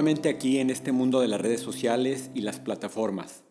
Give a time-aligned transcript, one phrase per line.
[0.00, 3.42] nuevamente aquí en este mundo de las redes sociales y las plataformas.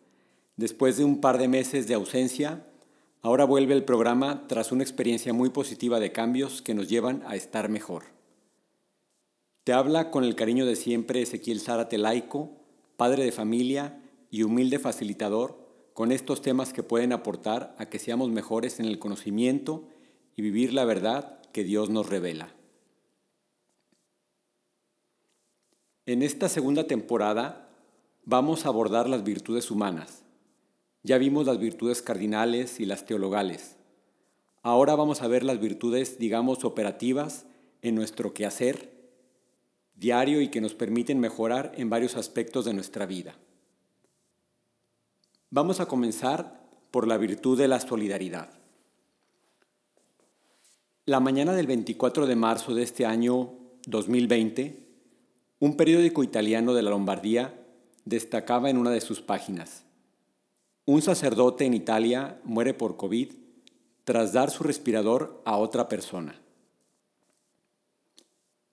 [0.56, 2.66] Después de un par de meses de ausencia,
[3.22, 7.36] ahora vuelve el programa tras una experiencia muy positiva de cambios que nos llevan a
[7.36, 8.06] estar mejor.
[9.62, 12.50] Te habla con el cariño de siempre Ezequiel Zárate laico,
[12.96, 15.56] padre de familia y humilde facilitador
[15.94, 19.84] con estos temas que pueden aportar a que seamos mejores en el conocimiento
[20.34, 22.52] y vivir la verdad que Dios nos revela.
[26.06, 27.68] En esta segunda temporada
[28.24, 30.22] vamos a abordar las virtudes humanas.
[31.02, 33.76] Ya vimos las virtudes cardinales y las teologales.
[34.62, 37.46] Ahora vamos a ver las virtudes, digamos, operativas
[37.82, 38.90] en nuestro quehacer
[39.94, 43.34] diario y que nos permiten mejorar en varios aspectos de nuestra vida.
[45.50, 46.60] Vamos a comenzar
[46.90, 48.50] por la virtud de la solidaridad.
[51.04, 53.54] La mañana del 24 de marzo de este año
[53.86, 54.89] 2020,
[55.60, 57.54] un periódico italiano de la Lombardía
[58.06, 59.84] destacaba en una de sus páginas,
[60.86, 63.34] un sacerdote en Italia muere por COVID
[64.04, 66.40] tras dar su respirador a otra persona.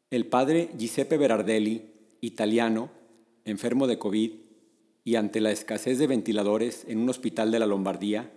[0.09, 2.89] El padre Giuseppe Berardelli, italiano,
[3.43, 4.31] enfermo de COVID
[5.03, 8.31] y ante la escasez de ventiladores en un hospital de la Lombardía,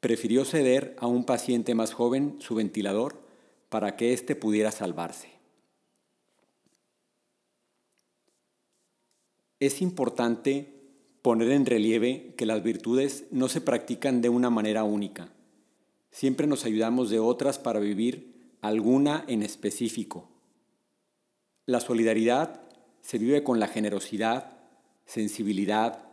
[0.00, 3.20] prefirió ceder a un paciente más joven su ventilador
[3.68, 5.39] para que éste pudiera salvarse.
[9.60, 10.80] Es importante
[11.22, 15.28] poner en relieve que las virtudes no se practican de una manera única.
[16.10, 20.28] Siempre nos ayudamos de otras para vivir alguna en específico.
[21.66, 22.62] La solidaridad
[23.02, 24.56] se vive con la generosidad,
[25.04, 26.04] sensibilidad,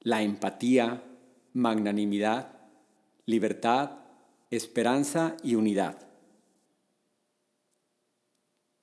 [0.00, 1.04] la empatía,
[1.52, 2.58] magnanimidad,
[3.24, 3.98] libertad,
[4.50, 6.08] esperanza y unidad.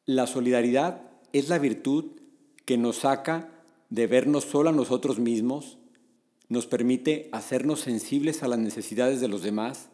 [0.06, 1.02] La solidaridad
[1.34, 2.22] es la virtud
[2.66, 3.57] que nos saca
[3.90, 5.78] de vernos solo a nosotros mismos,
[6.50, 9.90] nos permite hacernos sensibles a las necesidades de los demás,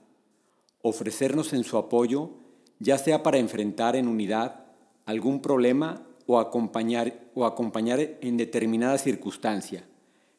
[0.81, 2.31] ofrecernos en su apoyo,
[2.79, 4.65] ya sea para enfrentar en unidad
[5.05, 9.87] algún problema o acompañar, o acompañar en determinada circunstancia,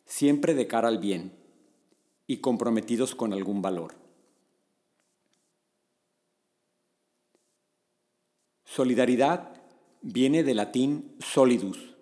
[0.06, 1.32] siempre de cara al bien
[2.26, 3.94] y comprometidos con algún valor.
[8.64, 9.62] Solidaridad
[10.02, 11.93] viene del latín solidus,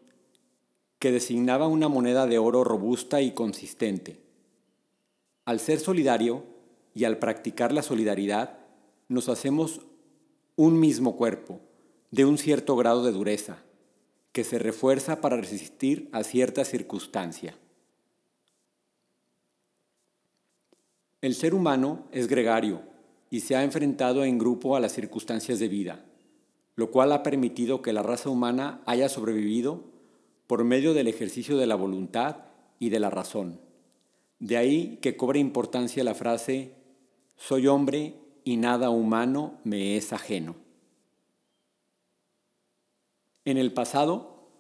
[1.03, 4.21] que designaba una moneda de oro robusta y consistente.
[5.45, 6.45] Al ser solidario
[6.95, 8.61] y al practicar la solidaridad,
[9.09, 9.81] nos hacemos
[10.55, 11.59] un mismo cuerpo,
[12.13, 13.65] de un cierto grado de dureza,
[14.31, 17.57] que se refuerza para resistir a cierta circunstancia.
[21.21, 22.81] El ser humano es gregario
[23.29, 26.05] y se ha enfrentado en grupo a las circunstancias de vida,
[26.77, 29.91] lo cual ha permitido que la raza humana haya sobrevivido
[30.53, 32.37] por medio del ejercicio de la voluntad
[32.79, 33.59] y de la razón.
[34.39, 36.75] De ahí que cobra importancia la frase,
[37.37, 40.57] soy hombre y nada humano me es ajeno.
[43.47, 44.51] En el pasado,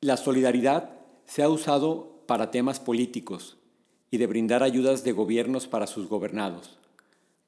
[0.00, 3.56] la solidaridad se ha usado para temas políticos
[4.12, 6.78] y de brindar ayudas de gobiernos para sus gobernados.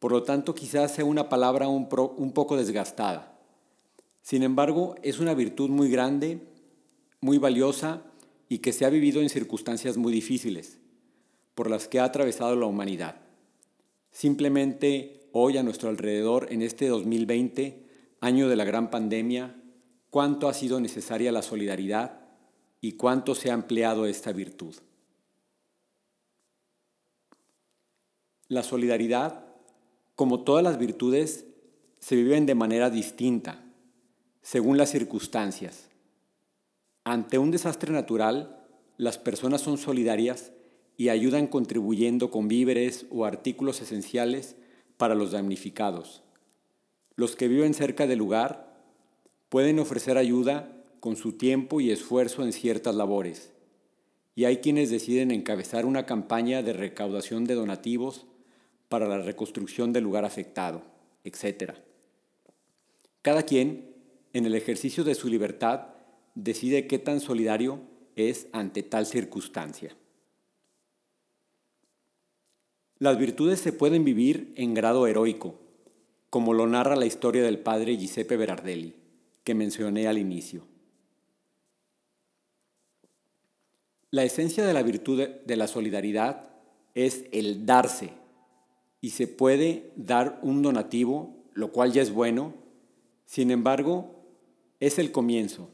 [0.00, 3.38] Por lo tanto, quizás sea una palabra un, un poco desgastada.
[4.22, 6.57] Sin embargo, es una virtud muy grande
[7.20, 8.02] muy valiosa
[8.48, 10.78] y que se ha vivido en circunstancias muy difíciles,
[11.54, 13.16] por las que ha atravesado la humanidad.
[14.10, 17.84] Simplemente hoy a nuestro alrededor, en este 2020,
[18.20, 19.54] año de la gran pandemia,
[20.10, 22.20] cuánto ha sido necesaria la solidaridad
[22.80, 24.74] y cuánto se ha empleado esta virtud.
[28.48, 29.44] La solidaridad,
[30.14, 31.44] como todas las virtudes,
[31.98, 33.62] se viven de manera distinta,
[34.40, 35.87] según las circunstancias.
[37.08, 38.60] Ante un desastre natural,
[38.98, 40.52] las personas son solidarias
[40.98, 44.56] y ayudan contribuyendo con víveres o artículos esenciales
[44.98, 46.22] para los damnificados.
[47.16, 48.78] Los que viven cerca del lugar
[49.48, 53.54] pueden ofrecer ayuda con su tiempo y esfuerzo en ciertas labores.
[54.34, 58.26] Y hay quienes deciden encabezar una campaña de recaudación de donativos
[58.90, 60.82] para la reconstrucción del lugar afectado,
[61.24, 61.72] etc.
[63.22, 63.94] Cada quien,
[64.34, 65.96] en el ejercicio de su libertad,
[66.38, 67.80] decide qué tan solidario
[68.14, 69.96] es ante tal circunstancia.
[72.98, 75.58] Las virtudes se pueden vivir en grado heroico,
[76.30, 78.94] como lo narra la historia del padre Giuseppe Berardelli,
[79.42, 80.64] que mencioné al inicio.
[84.10, 86.50] La esencia de la virtud de la solidaridad
[86.94, 88.10] es el darse,
[89.00, 92.54] y se puede dar un donativo, lo cual ya es bueno,
[93.26, 94.24] sin embargo,
[94.80, 95.70] es el comienzo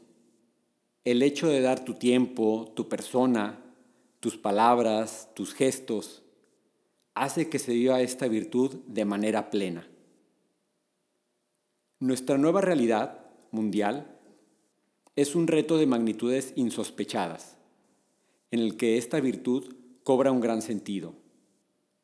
[1.05, 3.63] el hecho de dar tu tiempo, tu persona,
[4.19, 6.23] tus palabras, tus gestos,
[7.13, 9.87] hace que se viva esta virtud de manera plena.
[11.99, 13.19] Nuestra nueva realidad
[13.51, 14.17] mundial
[15.15, 17.57] es un reto de magnitudes insospechadas,
[18.49, 21.13] en el que esta virtud cobra un gran sentido.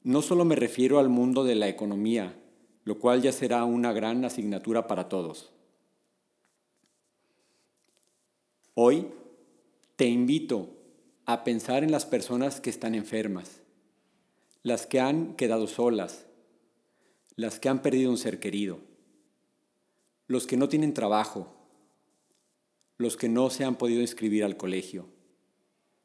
[0.03, 2.39] No solo me refiero al mundo de la economía,
[2.83, 5.51] lo cual ya será una gran asignatura para todos.
[8.73, 9.07] Hoy
[9.97, 10.69] te invito
[11.25, 13.59] a pensar en las personas que están enfermas,
[14.63, 16.25] las que han quedado solas,
[17.35, 18.79] las que han perdido un ser querido,
[20.27, 21.53] los que no tienen trabajo,
[22.97, 25.05] los que no se han podido inscribir al colegio,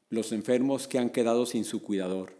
[0.08, 2.32] los enfermos que han quedado sin su cuidador,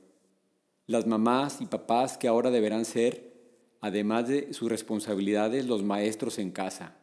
[0.89, 3.33] las mamás y papás que ahora deberán ser,
[3.81, 6.97] además de sus responsabilidades, los maestros en casa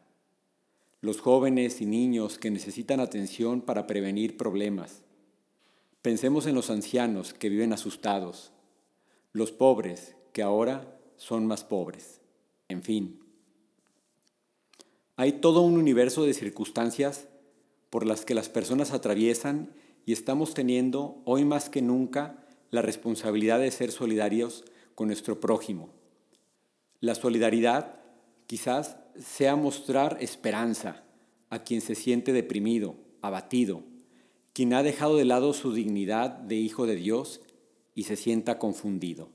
[1.03, 5.03] los jóvenes y niños que necesitan atención para prevenir problemas.
[6.01, 8.53] Pensemos en los ancianos que viven asustados,
[9.33, 12.21] los pobres que ahora son más pobres,
[12.69, 13.19] en fin.
[15.17, 17.27] Hay todo un universo de circunstancias
[17.89, 19.73] por las que las personas atraviesan
[20.05, 24.63] y estamos teniendo hoy más que nunca la responsabilidad de ser solidarios
[24.95, 25.89] con nuestro prójimo.
[27.01, 27.99] La solidaridad
[28.47, 31.03] quizás sea mostrar esperanza
[31.49, 33.83] a quien se siente deprimido, abatido,
[34.53, 37.41] quien ha dejado de lado su dignidad de hijo de Dios
[37.95, 39.29] y se sienta confundido.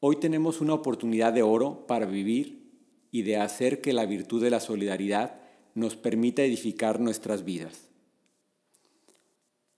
[0.00, 2.70] Hoy tenemos una oportunidad de oro para vivir
[3.10, 5.40] y de hacer que la virtud de la solidaridad
[5.74, 7.88] nos permita edificar nuestras vidas.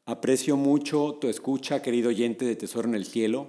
[0.04, 3.48] Aprecio mucho tu escucha, querido oyente de Tesoro en el Cielo.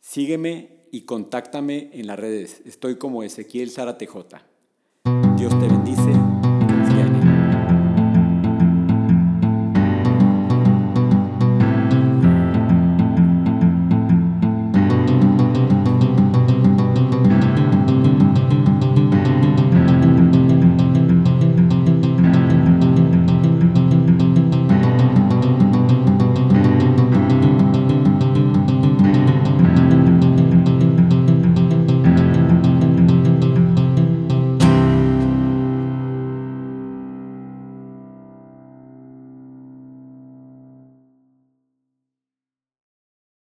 [0.00, 2.62] Sígueme y contáctame en las redes.
[2.64, 4.16] Estoy como Ezequiel Zara TJ.
[5.36, 6.07] Dios te bendice.